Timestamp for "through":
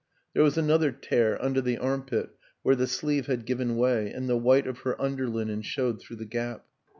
6.01-6.15